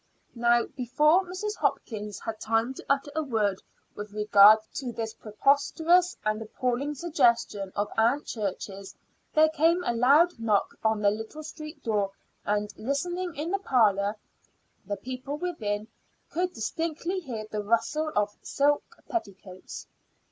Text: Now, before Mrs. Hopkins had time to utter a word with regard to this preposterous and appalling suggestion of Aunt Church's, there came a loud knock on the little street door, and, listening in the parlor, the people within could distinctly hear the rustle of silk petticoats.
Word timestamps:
Now, 0.33 0.65
before 0.65 1.23
Mrs. 1.25 1.57
Hopkins 1.57 2.19
had 2.21 2.39
time 2.39 2.73
to 2.73 2.85
utter 2.89 3.11
a 3.15 3.21
word 3.21 3.61
with 3.93 4.13
regard 4.13 4.57
to 4.73 4.91
this 4.91 5.13
preposterous 5.13 6.17
and 6.25 6.41
appalling 6.41 6.95
suggestion 6.95 7.71
of 7.75 7.87
Aunt 7.99 8.25
Church's, 8.25 8.95
there 9.35 9.49
came 9.49 9.83
a 9.83 9.93
loud 9.93 10.39
knock 10.39 10.73
on 10.83 11.03
the 11.03 11.11
little 11.11 11.43
street 11.43 11.83
door, 11.83 12.13
and, 12.47 12.73
listening 12.77 13.35
in 13.35 13.51
the 13.51 13.59
parlor, 13.59 14.15
the 14.87 14.97
people 14.97 15.37
within 15.37 15.87
could 16.31 16.51
distinctly 16.51 17.19
hear 17.19 17.45
the 17.51 17.61
rustle 17.61 18.11
of 18.15 18.35
silk 18.41 18.97
petticoats. 19.07 19.85